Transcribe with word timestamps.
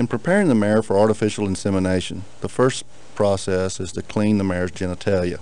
In 0.00 0.06
preparing 0.06 0.48
the 0.48 0.54
mare 0.54 0.82
for 0.82 0.98
artificial 0.98 1.46
insemination, 1.46 2.24
the 2.40 2.48
first 2.48 2.86
process 3.14 3.78
is 3.78 3.92
to 3.92 4.00
clean 4.00 4.38
the 4.38 4.44
mare's 4.44 4.70
genitalia. 4.70 5.40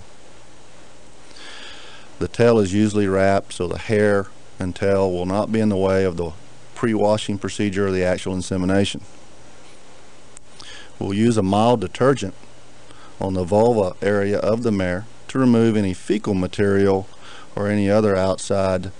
The 2.19 2.27
tail 2.27 2.59
is 2.59 2.73
usually 2.73 3.07
wrapped 3.07 3.53
so 3.53 3.69
the 3.69 3.77
hair 3.77 4.27
and 4.59 4.75
tail 4.75 5.09
will 5.13 5.25
not 5.25 5.49
be 5.49 5.61
in 5.61 5.69
the 5.69 5.77
way 5.77 6.03
of 6.03 6.17
the 6.17 6.31
pre-washing 6.75 7.37
procedure 7.37 7.87
or 7.87 7.91
the 7.91 8.03
actual 8.03 8.33
insemination. 8.33 8.99
We'll 10.99 11.13
use 11.13 11.37
a 11.37 11.41
mild 11.41 11.79
detergent 11.79 12.33
on 13.21 13.35
the 13.35 13.45
vulva 13.45 13.95
area 14.05 14.39
of 14.39 14.63
the 14.63 14.73
mare 14.73 15.05
to 15.29 15.39
remove 15.39 15.77
any 15.77 15.93
fecal 15.93 16.33
material 16.33 17.07
or 17.55 17.69
any 17.69 17.89
other 17.89 18.13
outside 18.13 18.91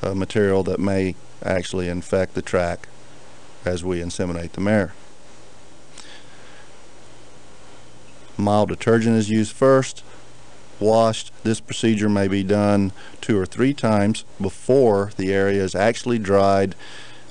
uh, 0.00 0.14
material 0.14 0.62
that 0.62 0.78
may 0.78 1.16
actually 1.42 1.88
infect 1.88 2.34
the 2.34 2.42
tract 2.42 2.86
as 3.64 3.82
we 3.82 3.98
inseminate 3.98 4.52
the 4.52 4.60
mare. 4.60 4.94
Mild 8.38 8.68
detergent 8.68 9.16
is 9.16 9.28
used 9.28 9.52
first, 9.52 10.04
washed. 10.78 11.32
This 11.42 11.60
procedure 11.60 12.08
may 12.08 12.28
be 12.28 12.44
done 12.44 12.92
two 13.20 13.38
or 13.38 13.44
three 13.44 13.74
times 13.74 14.24
before 14.40 15.10
the 15.16 15.32
area 15.32 15.62
is 15.62 15.74
actually 15.74 16.18
dried 16.18 16.74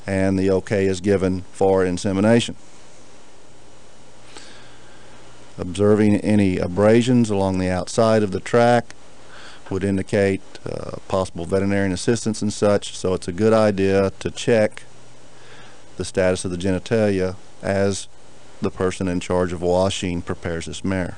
and 0.05 0.37
the 0.37 0.51
okay 0.51 0.85
is 0.85 0.99
given 0.99 1.41
for 1.53 1.85
insemination. 1.85 2.55
Observing 5.57 6.17
any 6.17 6.57
abrasions 6.57 7.29
along 7.29 7.57
the 7.57 7.69
outside 7.69 8.21
of 8.21 8.31
the 8.31 8.39
tract 8.39 8.93
would 9.69 9.83
indicate 9.83 10.41
uh, 10.65 10.97
possible 11.07 11.45
veterinarian 11.45 11.91
assistance 11.91 12.41
and 12.41 12.53
such, 12.53 12.95
so 12.95 13.13
it's 13.13 13.27
a 13.27 13.33
good 13.33 13.53
idea 13.53 14.11
to 14.19 14.29
check 14.29 14.83
the 15.97 16.05
status 16.05 16.45
of 16.45 16.51
the 16.51 16.57
genitalia 16.57 17.35
as 17.61 18.07
the 18.61 18.71
person 18.71 19.07
in 19.07 19.19
charge 19.19 19.53
of 19.53 19.61
washing 19.61 20.21
prepares 20.21 20.65
this 20.65 20.83
mare. 20.83 21.17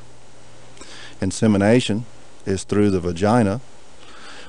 Insemination 1.22 2.06
is 2.46 2.64
through 2.64 2.90
the 2.90 3.00
vagina. 3.00 3.62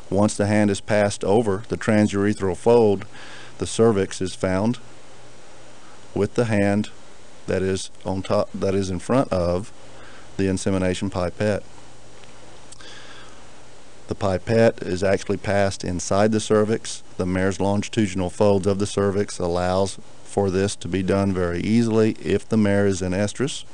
Once 0.08 0.36
the 0.36 0.46
hand 0.46 0.70
is 0.70 0.80
passed 0.80 1.22
over 1.24 1.62
the 1.68 1.76
transurethral 1.76 2.56
fold, 2.56 3.04
the 3.58 3.66
cervix 3.66 4.20
is 4.20 4.34
found 4.34 4.78
with 6.14 6.34
the 6.34 6.46
hand 6.46 6.90
that 7.46 7.62
is 7.62 7.90
on 8.04 8.22
top 8.22 8.48
that 8.52 8.74
is 8.74 8.90
in 8.90 8.98
front 8.98 9.32
of 9.32 9.72
the 10.36 10.48
insemination 10.48 11.10
pipette. 11.10 11.62
The 14.08 14.14
pipette 14.14 14.82
is 14.82 15.04
actually 15.04 15.36
passed 15.36 15.84
inside 15.84 16.32
the 16.32 16.40
cervix. 16.40 17.04
The 17.16 17.26
mare's 17.26 17.60
longitudinal 17.60 18.30
folds 18.30 18.66
of 18.66 18.80
the 18.80 18.86
cervix 18.86 19.38
allows 19.38 19.98
for 20.30 20.48
this 20.48 20.76
to 20.76 20.88
be 20.88 21.02
done 21.02 21.32
very 21.32 21.60
easily 21.60 22.12
if 22.22 22.48
the 22.48 22.56
mare 22.56 22.86
is 22.86 23.02
in 23.02 23.12
estrus. 23.12 23.64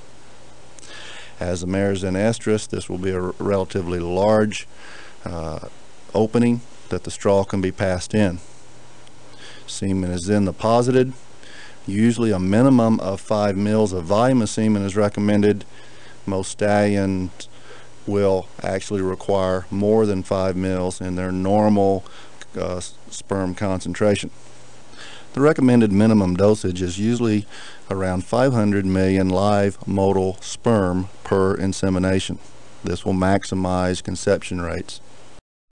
As 1.38 1.60
the 1.60 1.66
mare 1.66 1.92
is 1.92 2.02
in 2.02 2.14
estrus, 2.14 2.66
this 2.66 2.88
will 2.88 2.98
be 2.98 3.10
a 3.10 3.20
relatively 3.20 4.00
large 4.00 4.66
uh, 5.24 5.68
opening 6.14 6.62
that 6.88 7.04
the 7.04 7.10
straw 7.10 7.44
can 7.44 7.60
be 7.60 7.70
passed 7.70 8.14
in. 8.14 8.38
Semen 9.66 10.10
is 10.10 10.26
then 10.26 10.46
deposited. 10.46 11.12
Usually 11.86 12.32
a 12.32 12.38
minimum 12.38 12.98
of 13.00 13.20
5 13.20 13.56
mils 13.56 13.92
of 13.92 14.04
volume 14.04 14.40
of 14.40 14.48
semen 14.48 14.82
is 14.82 14.96
recommended. 14.96 15.64
Most 16.24 16.52
stallions 16.52 17.48
will 18.06 18.48
actually 18.62 19.02
require 19.02 19.66
more 19.70 20.06
than 20.06 20.22
5 20.22 20.56
mils 20.56 21.00
in 21.00 21.16
their 21.16 21.32
normal 21.32 22.04
uh, 22.58 22.80
sperm 22.80 23.54
concentration. 23.54 24.30
The 25.36 25.42
recommended 25.42 25.92
minimum 25.92 26.34
dosage 26.34 26.80
is 26.80 26.98
usually 26.98 27.44
around 27.90 28.24
500 28.24 28.86
million 28.86 29.28
live 29.28 29.78
motile 29.80 30.42
sperm 30.42 31.10
per 31.24 31.54
insemination. 31.54 32.38
This 32.82 33.04
will 33.04 33.12
maximize 33.12 34.02
conception 34.02 34.62
rates. 34.62 35.02